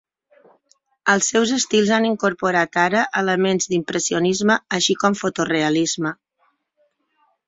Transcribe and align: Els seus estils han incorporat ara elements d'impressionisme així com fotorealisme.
Els 1.13 1.27
seus 1.33 1.51
estils 1.57 1.91
han 1.97 2.07
incorporat 2.07 2.79
ara 2.83 3.03
elements 3.21 3.69
d'impressionisme 3.73 4.55
així 4.79 4.97
com 5.05 5.19
fotorealisme. 5.21 6.15